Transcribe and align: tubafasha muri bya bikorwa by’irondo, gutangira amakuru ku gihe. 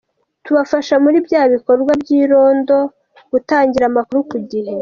tubafasha 0.45 0.95
muri 1.03 1.17
bya 1.27 1.41
bikorwa 1.53 1.91
by’irondo, 2.01 2.77
gutangira 3.31 3.85
amakuru 3.87 4.19
ku 4.29 4.37
gihe. 4.49 4.73